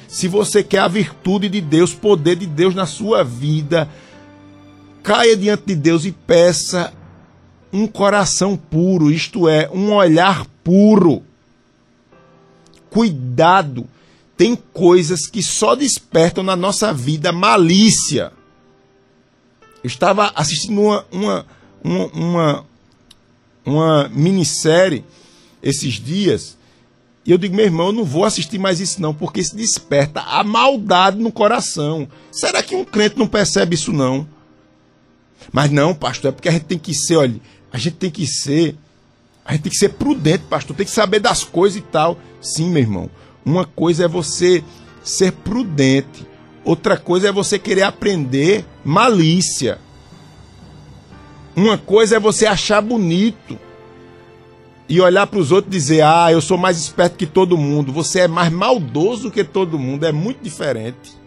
Se 0.08 0.28
você 0.28 0.64
quer 0.64 0.80
a 0.80 0.88
virtude 0.88 1.48
de 1.48 1.62
Deus, 1.62 1.94
poder 1.94 2.36
de 2.36 2.48
Deus 2.48 2.74
na 2.74 2.88
sua 2.88 3.24
vida, 3.24 3.88
caia 5.04 5.38
diante 5.38 5.68
de 5.68 5.76
Deus 5.76 6.04
e 6.04 6.12
peça 6.12 6.92
um 7.72 7.88
coração 7.88 8.58
puro, 8.58 9.12
isto 9.12 9.48
é, 9.48 9.70
um 9.72 9.94
olhar 9.94 10.46
puro. 10.64 11.24
Cuidado, 12.90 13.88
tem 14.36 14.56
coisas 14.56 15.28
que 15.28 15.44
só 15.44 15.76
despertam 15.76 16.44
na 16.44 16.56
nossa 16.56 16.94
vida 16.94 17.32
malícia. 17.32 18.32
Eu 19.84 19.88
estava 19.88 20.32
assistindo 20.36 20.82
uma, 20.82 21.06
uma, 21.12 21.46
uma, 21.84 22.06
uma, 22.14 22.66
uma 23.66 24.10
minissérie 24.10 25.06
esses 25.62 25.94
dias 25.94 26.58
e 27.30 27.32
eu 27.32 27.38
digo, 27.38 27.56
meu 27.56 27.66
irmão, 27.66 27.88
eu 27.88 27.94
não 27.94 28.04
vou 28.04 28.26
assistir 28.26 28.58
mais 28.58 28.80
isso 28.80 29.00
não, 29.00 29.14
porque 29.14 29.40
isso 29.40 29.56
desperta 29.56 30.20
a 30.22 30.44
maldade 30.44 31.20
no 31.20 31.32
coração. 31.32 32.08
Será 32.32 32.64
que 32.64 32.76
um 32.76 32.84
crente 32.84 33.20
não 33.20 33.28
percebe 33.28 33.76
isso 33.76 33.94
não? 33.94 34.28
Mas 35.52 35.70
não, 35.70 35.94
pastor, 35.94 36.30
é 36.30 36.32
porque 36.32 36.50
a 36.50 36.52
gente 36.52 36.66
tem 36.66 36.80
que 36.80 36.92
ser, 36.92 37.18
olha, 37.18 37.40
a 37.72 37.78
gente 37.78 37.96
tem 37.96 38.10
que 38.10 38.26
ser, 38.26 38.76
a 39.46 39.54
gente 39.54 39.64
tem 39.64 39.72
que 39.72 39.78
ser 39.78 39.90
prudente, 39.90 40.44
pastor, 40.50 40.76
tem 40.76 40.86
que 40.86 40.92
saber 40.92 41.20
das 41.20 41.44
coisas 41.44 41.78
e 41.78 41.82
tal. 41.82 42.18
Sim, 42.42 42.70
meu 42.70 42.82
irmão. 42.82 43.10
Uma 43.46 43.66
coisa 43.66 44.06
é 44.06 44.08
você 44.08 44.64
ser 45.04 45.32
prudente, 45.32 46.26
outra 46.64 46.98
coisa 46.98 47.30
é 47.30 47.32
você 47.32 47.58
querer 47.58 47.84
aprender 47.84 48.66
malícia. 48.84 49.80
Uma 51.56 51.78
coisa 51.78 52.16
é 52.16 52.20
você 52.20 52.46
achar 52.46 52.82
bonito 52.82 53.58
e 54.88 55.02
olhar 55.02 55.28
para 55.28 55.40
os 55.40 55.52
outros 55.52 55.76
e 55.76 55.78
dizer: 55.78 56.02
"Ah, 56.02 56.32
eu 56.32 56.42
sou 56.42 56.58
mais 56.58 56.78
esperto 56.78 57.18
que 57.18 57.26
todo 57.26 57.58
mundo". 57.58 57.92
Você 57.92 58.22
é 58.22 58.28
mais 58.28 58.52
maldoso 58.52 59.32
que 59.32 59.44
todo 59.44 59.80
mundo, 59.80 60.06
é 60.06 60.12
muito 60.12 60.42
diferente. 60.42 61.19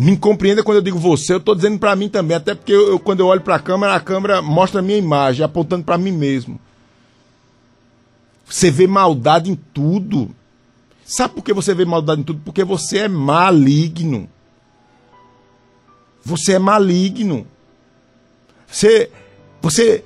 Me 0.00 0.16
compreenda 0.16 0.62
quando 0.62 0.76
eu 0.76 0.82
digo 0.82 0.96
você, 0.96 1.32
eu 1.32 1.38
estou 1.38 1.56
dizendo 1.56 1.76
para 1.76 1.96
mim 1.96 2.08
também, 2.08 2.36
até 2.36 2.54
porque 2.54 2.72
eu, 2.72 2.86
eu, 2.90 3.00
quando 3.00 3.18
eu 3.18 3.26
olho 3.26 3.40
para 3.40 3.56
a 3.56 3.58
câmera, 3.58 3.96
a 3.96 4.00
câmera 4.00 4.40
mostra 4.40 4.78
a 4.78 4.82
minha 4.82 4.96
imagem, 4.96 5.44
apontando 5.44 5.82
para 5.82 5.98
mim 5.98 6.12
mesmo. 6.12 6.60
Você 8.48 8.70
vê 8.70 8.86
maldade 8.86 9.50
em 9.50 9.56
tudo. 9.56 10.30
Sabe 11.04 11.34
por 11.34 11.42
que 11.42 11.52
você 11.52 11.74
vê 11.74 11.84
maldade 11.84 12.20
em 12.20 12.24
tudo? 12.24 12.40
Porque 12.44 12.62
você 12.62 12.98
é 12.98 13.08
maligno. 13.08 14.30
Você 16.24 16.52
é 16.52 16.58
maligno. 16.60 17.44
Você, 18.68 19.10
você 19.60 20.04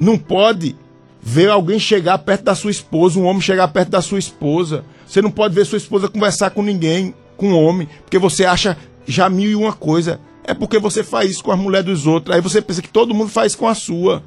não 0.00 0.16
pode 0.16 0.74
ver 1.20 1.50
alguém 1.50 1.78
chegar 1.78 2.16
perto 2.20 2.44
da 2.44 2.54
sua 2.54 2.70
esposa, 2.70 3.18
um 3.18 3.26
homem 3.26 3.42
chegar 3.42 3.68
perto 3.68 3.90
da 3.90 4.00
sua 4.00 4.18
esposa. 4.18 4.82
Você 5.06 5.20
não 5.20 5.30
pode 5.30 5.54
ver 5.54 5.66
sua 5.66 5.76
esposa 5.76 6.08
conversar 6.08 6.52
com 6.52 6.62
ninguém, 6.62 7.14
com 7.36 7.48
um 7.48 7.62
homem, 7.62 7.86
porque 8.00 8.18
você 8.18 8.46
acha 8.46 8.78
já 9.06 9.28
mil 9.28 9.50
e 9.50 9.56
uma 9.56 9.72
coisa. 9.72 10.20
É 10.44 10.54
porque 10.54 10.78
você 10.78 11.02
faz 11.02 11.30
isso 11.30 11.44
com 11.44 11.52
a 11.52 11.56
mulher 11.56 11.82
dos 11.82 12.06
outros. 12.06 12.34
Aí 12.34 12.40
você 12.40 12.60
pensa 12.60 12.82
que 12.82 12.88
todo 12.88 13.14
mundo 13.14 13.30
faz 13.30 13.54
com 13.54 13.66
a 13.66 13.74
sua. 13.74 14.22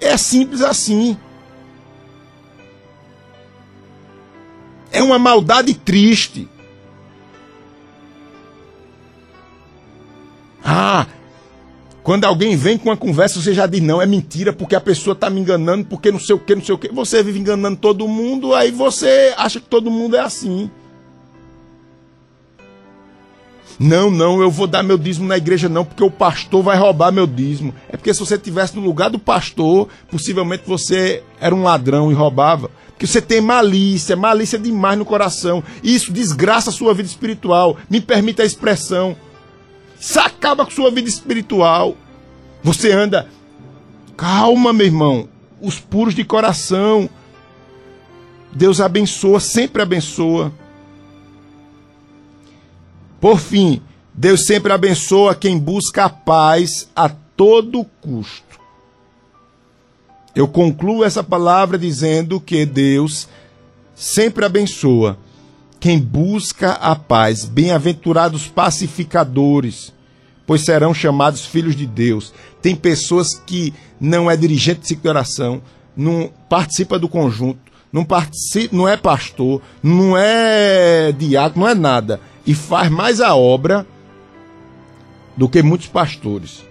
É 0.00 0.16
simples 0.16 0.60
assim. 0.60 1.16
É 4.92 5.02
uma 5.02 5.18
maldade 5.18 5.74
triste. 5.74 6.48
Ah, 10.64 11.06
quando 12.04 12.24
alguém 12.24 12.56
vem 12.56 12.78
com 12.78 12.90
uma 12.90 12.96
conversa, 12.96 13.40
você 13.40 13.52
já 13.52 13.66
diz, 13.66 13.80
não, 13.80 14.00
é 14.00 14.06
mentira, 14.06 14.52
porque 14.52 14.76
a 14.76 14.80
pessoa 14.80 15.14
está 15.14 15.28
me 15.28 15.40
enganando, 15.40 15.86
porque 15.86 16.12
não 16.12 16.20
sei 16.20 16.34
o 16.34 16.38
que, 16.38 16.54
não 16.54 16.62
sei 16.62 16.74
o 16.74 16.78
que. 16.78 16.88
Você 16.92 17.22
vive 17.22 17.38
enganando 17.38 17.76
todo 17.76 18.06
mundo, 18.06 18.54
aí 18.54 18.70
você 18.70 19.34
acha 19.36 19.58
que 19.58 19.66
todo 19.66 19.90
mundo 19.90 20.16
é 20.16 20.20
assim. 20.20 20.70
Não, 23.78 24.10
não, 24.10 24.40
eu 24.40 24.50
vou 24.50 24.66
dar 24.66 24.82
meu 24.82 24.96
dízimo 24.96 25.26
na 25.26 25.36
igreja 25.36 25.68
não, 25.68 25.84
porque 25.84 26.04
o 26.04 26.10
pastor 26.10 26.62
vai 26.62 26.76
roubar 26.76 27.12
meu 27.12 27.26
dízimo. 27.26 27.74
É 27.88 27.96
porque 27.96 28.14
se 28.14 28.20
você 28.20 28.38
tivesse 28.38 28.76
no 28.76 28.82
lugar 28.82 29.10
do 29.10 29.18
pastor, 29.18 29.88
possivelmente 30.10 30.62
você 30.66 31.22
era 31.40 31.54
um 31.54 31.62
ladrão 31.62 32.10
e 32.10 32.14
roubava. 32.14 32.70
Porque 32.88 33.06
você 33.06 33.20
tem 33.20 33.40
malícia, 33.40 34.14
malícia 34.14 34.58
demais 34.58 34.98
no 34.98 35.04
coração. 35.04 35.62
Isso 35.82 36.12
desgraça 36.12 36.70
a 36.70 36.72
sua 36.72 36.94
vida 36.94 37.08
espiritual. 37.08 37.76
Me 37.90 38.00
permita 38.00 38.42
a 38.42 38.46
expressão. 38.46 39.16
Isso 39.98 40.20
acaba 40.20 40.64
com 40.64 40.70
sua 40.70 40.90
vida 40.90 41.08
espiritual. 41.08 41.96
Você 42.62 42.92
anda. 42.92 43.28
Calma, 44.16 44.72
meu 44.72 44.86
irmão. 44.86 45.28
Os 45.60 45.80
puros 45.80 46.14
de 46.14 46.24
coração. 46.24 47.10
Deus 48.52 48.80
abençoa, 48.80 49.40
sempre 49.40 49.82
abençoa. 49.82 50.52
Por 53.20 53.38
fim, 53.38 53.80
Deus 54.12 54.44
sempre 54.44 54.72
abençoa 54.72 55.34
quem 55.34 55.58
busca 55.58 56.04
a 56.04 56.08
paz 56.08 56.88
a 56.94 57.08
todo 57.08 57.84
custo. 58.00 58.60
Eu 60.34 60.46
concluo 60.46 61.04
essa 61.04 61.22
palavra 61.22 61.76
dizendo 61.78 62.40
que 62.40 62.64
Deus 62.64 63.28
sempre 63.94 64.44
abençoa 64.44 65.18
quem 65.80 65.98
busca 65.98 66.72
a 66.72 66.94
paz. 66.94 67.44
Bem-aventurados 67.44 68.46
pacificadores, 68.46 69.92
pois 70.46 70.62
serão 70.62 70.94
chamados 70.94 71.44
filhos 71.44 71.74
de 71.74 71.86
Deus. 71.86 72.32
Tem 72.62 72.74
pessoas 72.76 73.34
que 73.34 73.74
não 74.00 74.30
é 74.30 74.36
dirigente 74.36 74.94
de 74.94 75.08
oração, 75.08 75.60
não 75.96 76.30
participa 76.48 76.98
do 76.98 77.08
conjunto, 77.08 77.58
não 77.92 78.04
participa, 78.04 78.76
não 78.76 78.88
é 78.88 78.96
pastor, 78.96 79.60
não 79.82 80.16
é 80.16 81.12
diácono, 81.12 81.64
não 81.64 81.70
é 81.70 81.74
nada 81.74 82.20
e 82.46 82.54
faz 82.54 82.90
mais 82.90 83.20
a 83.20 83.34
obra 83.34 83.86
do 85.36 85.48
que 85.48 85.62
muitos 85.62 85.88
pastores. 85.88 86.64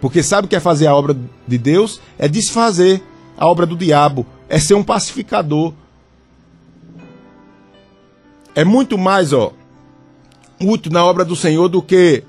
Porque 0.00 0.22
sabe 0.22 0.46
o 0.46 0.48
que 0.48 0.56
é 0.56 0.60
fazer 0.60 0.86
a 0.86 0.94
obra 0.94 1.16
de 1.46 1.58
Deus? 1.58 2.00
É 2.18 2.28
desfazer 2.28 3.02
a 3.36 3.46
obra 3.46 3.66
do 3.66 3.76
diabo, 3.76 4.26
é 4.48 4.58
ser 4.58 4.74
um 4.74 4.84
pacificador. 4.84 5.72
É 8.54 8.64
muito 8.64 8.96
mais, 8.96 9.32
ó, 9.32 9.52
útil 10.60 10.92
na 10.92 11.04
obra 11.04 11.24
do 11.24 11.34
Senhor 11.34 11.68
do 11.68 11.82
que 11.82 12.22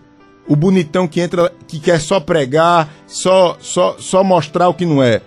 o 0.47 0.55
bonitão 0.55 1.07
que 1.07 1.19
entra, 1.19 1.51
que 1.67 1.79
quer 1.79 1.99
só 1.99 2.19
pregar, 2.19 2.89
só, 3.07 3.57
só, 3.59 3.97
só 3.99 4.23
mostrar 4.23 4.69
o 4.69 4.73
que 4.73 4.85
não 4.85 5.01
é. 5.01 5.21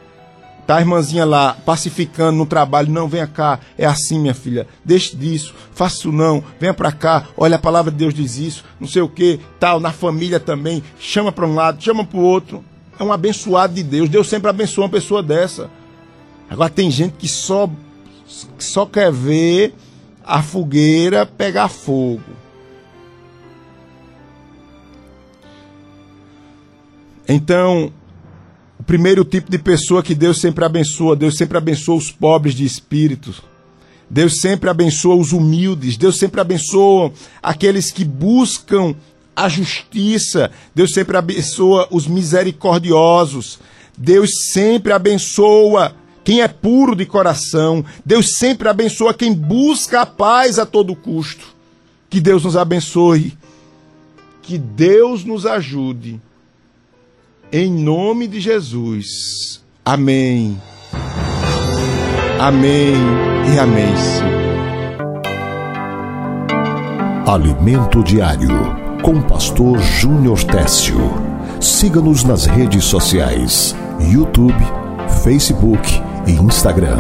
Tá 0.69 0.77
a 0.77 0.81
irmãzinha 0.81 1.25
lá 1.25 1.57
pacificando 1.65 2.37
no 2.37 2.45
trabalho, 2.45 2.93
não, 2.93 3.09
venha 3.09 3.27
cá, 3.27 3.59
é 3.79 3.87
assim, 3.87 4.21
minha 4.21 4.35
filha, 4.35 4.67
deixe 4.85 5.17
disso, 5.17 5.55
faça 5.73 5.97
isso 5.97 6.13
não, 6.13 6.45
venha 6.61 6.75
para 6.75 6.93
cá, 6.93 7.27
olha 7.39 7.57
a 7.57 7.59
palavra 7.59 7.91
de 7.91 7.97
Deus 7.97 8.13
diz 8.13 8.37
isso, 8.37 8.65
não 8.79 8.87
sei 8.87 9.01
o 9.01 9.09
que, 9.09 9.41
tal, 9.59 9.81
na 9.81 9.93
família 9.93 10.39
também, 10.39 10.83
chama 11.01 11.33
para 11.33 11.47
um 11.47 11.55
lado, 11.55 11.83
chama 11.83 12.05
para 12.05 12.19
o 12.19 12.23
outro. 12.23 12.63
É 13.01 13.03
um 13.03 13.11
abençoado 13.11 13.73
de 13.73 13.83
Deus, 13.83 14.11
Deus 14.11 14.29
sempre 14.29 14.51
abençoa 14.51 14.85
uma 14.85 14.91
pessoa 14.91 15.23
dessa. 15.23 15.71
Agora 16.51 16.69
tem 16.69 16.91
gente 16.91 17.15
que 17.15 17.29
só, 17.29 17.67
que 18.59 18.65
só 18.65 18.85
quer 18.85 19.11
ver 19.11 19.75
a 20.23 20.43
fogueira 20.43 21.25
pegar 21.25 21.69
fogo. 21.69 22.21
Então, 27.27 27.91
primeiro 28.89 29.23
tipo 29.23 29.51
de 29.51 29.59
pessoa 29.59 30.03
que 30.03 30.15
Deus 30.15 30.41
sempre 30.41 30.65
abençoa. 30.65 31.15
Deus 31.15 31.37
sempre 31.37 31.59
abençoa 31.59 31.97
os 31.97 32.11
pobres 32.11 32.55
de 32.55 32.65
espírito. 32.65 33.35
Deus 34.09 34.41
sempre 34.41 34.71
abençoa 34.71 35.15
os 35.15 35.33
humildes. 35.33 35.99
Deus 35.99 36.17
sempre 36.17 36.41
abençoa 36.41 37.13
aqueles 37.43 37.91
que 37.91 38.03
buscam 38.03 38.97
a 39.37 39.47
justiça. 39.47 40.51
Deus 40.75 40.93
sempre 40.95 41.19
abençoa 41.19 41.87
os 41.91 42.07
misericordiosos. 42.07 43.59
Deus 43.95 44.31
sempre 44.53 44.91
abençoa 44.95 45.95
quem 46.25 46.41
é 46.41 46.49
puro 46.49 46.97
de 46.97 47.05
coração. 47.05 47.85
Deus 48.07 48.39
sempre 48.39 48.71
abençoa 48.71 49.13
quem 49.13 49.35
busca 49.35 50.01
a 50.01 50.07
paz 50.07 50.59
a 50.59 50.65
todo 50.65 50.97
custo. 50.97 51.47
Que 52.09 52.23
Deus 52.23 52.43
nos 52.43 52.57
abençoe. 52.57 53.37
Que 54.41 54.57
Deus 54.57 55.27
nos 55.27 55.45
ajude 55.45 56.19
em 57.53 57.71
nome 57.71 58.27
de 58.29 58.41
Jesus. 58.41 59.63
Amém. 59.85 60.61
Amém 62.39 62.95
e 63.55 63.59
amém. 63.59 63.95
Alimento 67.27 68.03
Diário 68.03 68.77
com 69.03 69.21
Pastor 69.21 69.79
Júnior 69.79 70.43
Técio. 70.45 70.99
Siga-nos 71.61 72.25
nas 72.25 72.47
redes 72.47 72.85
sociais: 72.85 73.75
YouTube, 74.01 74.65
Facebook 75.23 76.03
e 76.27 76.33
Instagram. 76.33 76.99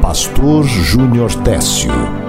Pastor 0.00 0.64
Júnior 0.64 1.34
Técio. 1.42 2.27